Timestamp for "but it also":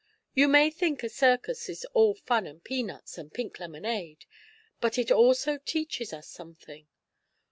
4.79-5.59